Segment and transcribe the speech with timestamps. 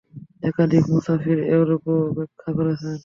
[0.43, 2.93] একাধিক মুফাসির এরূপও ব্যাখ্যা করেছেন।